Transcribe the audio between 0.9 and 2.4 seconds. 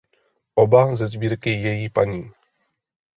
ze sbírky její paní.